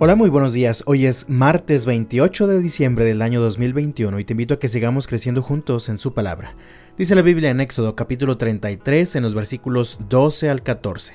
[0.00, 0.84] Hola, muy buenos días.
[0.86, 5.08] Hoy es martes 28 de diciembre del año 2021 y te invito a que sigamos
[5.08, 6.54] creciendo juntos en su palabra.
[6.96, 11.14] Dice la Biblia en Éxodo capítulo 33 en los versículos 12 al 14.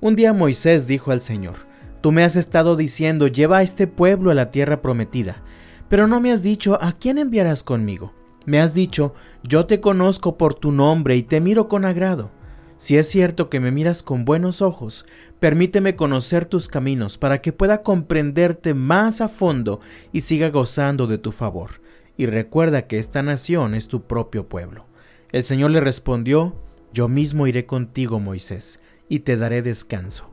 [0.00, 1.58] Un día Moisés dijo al Señor,
[2.00, 5.44] Tú me has estado diciendo, lleva a este pueblo a la tierra prometida,
[5.88, 8.14] pero no me has dicho a quién enviarás conmigo.
[8.46, 9.14] Me has dicho,
[9.44, 12.32] yo te conozco por tu nombre y te miro con agrado.
[12.76, 15.06] Si es cierto que me miras con buenos ojos,
[15.38, 19.80] permíteme conocer tus caminos para que pueda comprenderte más a fondo
[20.12, 21.80] y siga gozando de tu favor.
[22.16, 24.86] Y recuerda que esta nación es tu propio pueblo.
[25.32, 26.54] El Señor le respondió,
[26.92, 30.30] Yo mismo iré contigo, Moisés, y te daré descanso.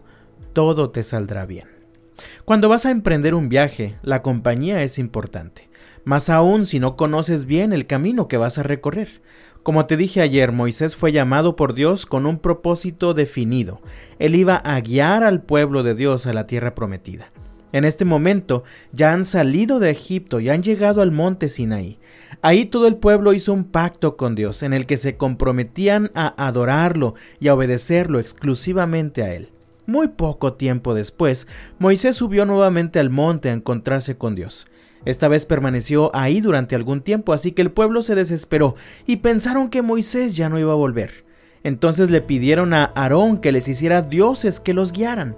[0.54, 1.68] Todo te saldrá bien.
[2.46, 5.70] Cuando vas a emprender un viaje, la compañía es importante,
[6.04, 9.22] más aún si no conoces bien el camino que vas a recorrer.
[9.64, 13.82] Como te dije ayer, Moisés fue llamado por Dios con un propósito definido.
[14.18, 17.32] Él iba a guiar al pueblo de Dios a la tierra prometida.
[17.72, 22.00] En este momento ya han salido de Egipto y han llegado al monte Sinaí.
[22.42, 26.34] Ahí todo el pueblo hizo un pacto con Dios en el que se comprometían a
[26.48, 29.50] adorarlo y a obedecerlo exclusivamente a Él.
[29.86, 31.48] Muy poco tiempo después,
[31.80, 34.68] Moisés subió nuevamente al monte a encontrarse con Dios.
[35.06, 38.76] Esta vez permaneció ahí durante algún tiempo, así que el pueblo se desesperó
[39.08, 41.26] y pensaron que Moisés ya no iba a volver.
[41.64, 45.36] Entonces le pidieron a Aarón que les hiciera dioses que los guiaran.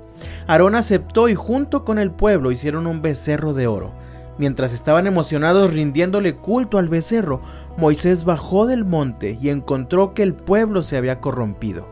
[0.48, 3.94] Aarón aceptó y junto con el pueblo hicieron un becerro de oro.
[4.38, 7.42] Mientras estaban emocionados rindiéndole culto al becerro,
[7.78, 11.88] Moisés bajó del monte y encontró que el pueblo se había corrompido.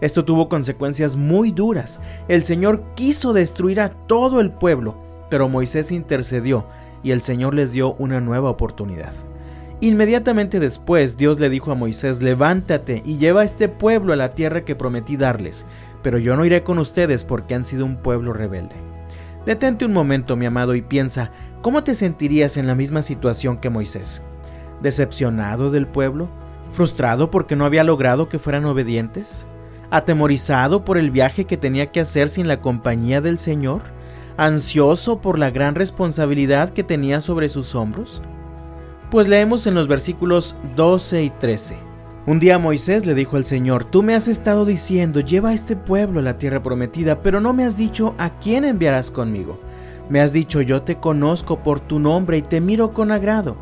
[0.00, 2.00] Esto tuvo consecuencias muy duras.
[2.28, 4.96] El Señor quiso destruir a todo el pueblo,
[5.30, 6.66] pero Moisés intercedió
[7.02, 9.12] y el Señor les dio una nueva oportunidad.
[9.80, 14.30] Inmediatamente después Dios le dijo a Moisés, levántate y lleva a este pueblo a la
[14.30, 15.66] tierra que prometí darles,
[16.02, 18.76] pero yo no iré con ustedes porque han sido un pueblo rebelde.
[19.44, 21.30] Detente un momento, mi amado, y piensa,
[21.62, 24.22] ¿cómo te sentirías en la misma situación que Moisés?
[24.82, 26.28] ¿Decepcionado del pueblo?
[26.72, 29.46] ¿Frustrado porque no había logrado que fueran obedientes?
[29.90, 33.82] ¿Atemorizado por el viaje que tenía que hacer sin la compañía del Señor?
[34.36, 38.22] Ansioso por la gran responsabilidad que tenía sobre sus hombros?
[39.10, 41.78] Pues leemos en los versículos 12 y 13.
[42.26, 45.76] Un día Moisés le dijo al Señor, Tú me has estado diciendo, lleva a este
[45.76, 49.58] pueblo a la tierra prometida, pero no me has dicho a quién enviarás conmigo.
[50.08, 53.56] Me has dicho, yo te conozco por tu nombre y te miro con agrado.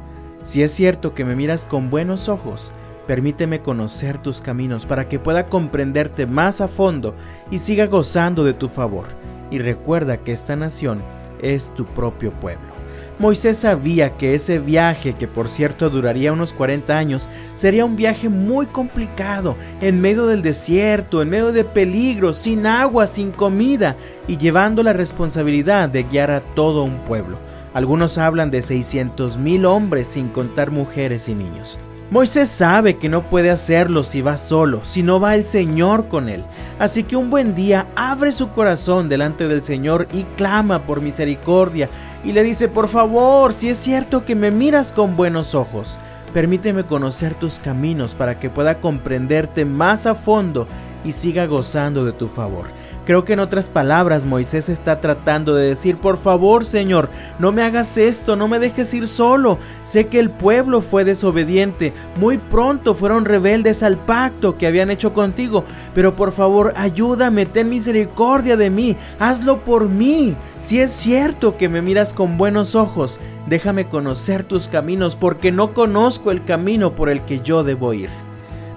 [0.45, 2.73] Si es cierto que me miras con buenos ojos,
[3.07, 7.15] permíteme conocer tus caminos para que pueda comprenderte más a fondo
[7.51, 9.07] y siga gozando de tu favor
[9.51, 11.01] y recuerda que esta nación
[11.41, 12.75] es tu propio pueblo.
[13.19, 18.29] Moisés sabía que ese viaje, que por cierto duraría unos 40 años, sería un viaje
[18.29, 23.95] muy complicado, en medio del desierto, en medio de peligros, sin agua, sin comida,
[24.27, 27.39] y llevando la responsabilidad de guiar a todo un pueblo.
[27.73, 31.79] Algunos hablan de 600 mil hombres sin contar mujeres y niños.
[32.11, 36.29] Moisés sabe que no puede hacerlo si va solo, si no va el Señor con
[36.29, 36.45] él.
[36.79, 41.89] Así que un buen día abre su corazón delante del Señor y clama por misericordia
[42.23, 45.97] y le dice, por favor, si es cierto que me miras con buenos ojos,
[46.35, 50.69] permíteme conocer tus caminos para que pueda comprenderte más a fondo
[51.07, 52.67] y siga gozando de tu favor.
[53.07, 57.63] Creo que en otras palabras Moisés está tratando de decir, por favor Señor, no me
[57.63, 59.59] hagas esto, no me dejes ir solo.
[59.83, 65.13] Sé que el pueblo fue desobediente, muy pronto fueron rebeldes al pacto que habían hecho
[65.13, 70.35] contigo, pero por favor ayúdame, ten misericordia de mí, hazlo por mí.
[70.57, 75.75] Si es cierto que me miras con buenos ojos, déjame conocer tus caminos porque no
[75.75, 78.24] conozco el camino por el que yo debo ir.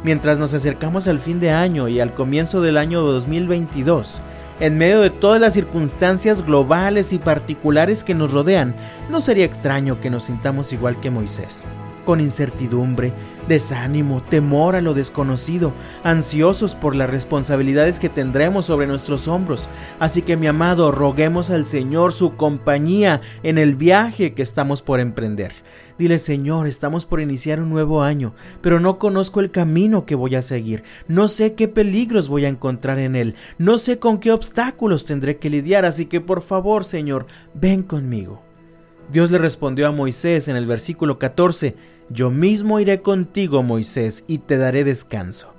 [0.07, 4.21] Mientras nos acercamos al fin de año y al comienzo del año 2022,
[4.61, 8.73] en medio de todas las circunstancias globales y particulares que nos rodean,
[9.09, 11.65] no sería extraño que nos sintamos igual que Moisés,
[12.07, 13.11] con incertidumbre,
[13.49, 15.73] desánimo, temor a lo desconocido,
[16.03, 19.67] ansiosos por las responsabilidades que tendremos sobre nuestros hombros.
[19.99, 25.01] Así que mi amado, roguemos al Señor su compañía en el viaje que estamos por
[25.01, 25.51] emprender.
[25.99, 30.35] Dile, Señor, estamos por iniciar un nuevo año, pero no conozco el camino que voy
[30.35, 34.31] a seguir, no sé qué peligros voy a encontrar en él, no sé con qué
[34.31, 38.47] obstáculos tendré que lidiar, así que por favor, Señor, ven conmigo.
[39.11, 41.75] Dios le respondió a Moisés en el versículo 14,
[42.09, 45.53] Yo mismo iré contigo, Moisés, y te daré descanso.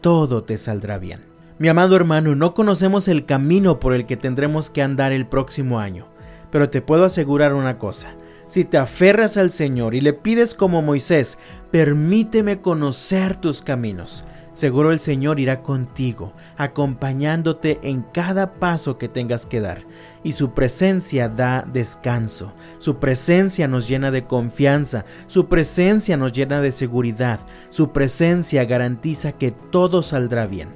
[0.00, 1.20] Todo te saldrá bien.
[1.58, 5.78] Mi amado hermano, no conocemos el camino por el que tendremos que andar el próximo
[5.80, 6.08] año,
[6.50, 8.14] pero te puedo asegurar una cosa,
[8.48, 11.38] si te aferras al Señor y le pides como Moisés,
[11.70, 14.24] permíteme conocer tus caminos.
[14.54, 19.82] Seguro el Señor irá contigo, acompañándote en cada paso que tengas que dar.
[20.22, 26.60] Y su presencia da descanso, su presencia nos llena de confianza, su presencia nos llena
[26.60, 30.68] de seguridad, su presencia garantiza que todo saldrá bien.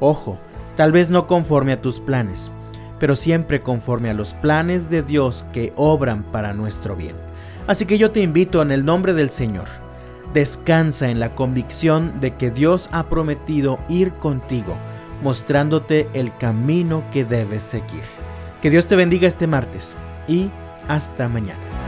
[0.00, 0.36] Ojo,
[0.76, 2.50] tal vez no conforme a tus planes,
[2.98, 7.14] pero siempre conforme a los planes de Dios que obran para nuestro bien.
[7.68, 9.68] Así que yo te invito en el nombre del Señor
[10.32, 14.76] Descansa en la convicción de que Dios ha prometido ir contigo,
[15.22, 18.04] mostrándote el camino que debes seguir.
[18.62, 19.96] Que Dios te bendiga este martes
[20.28, 20.50] y
[20.88, 21.79] hasta mañana.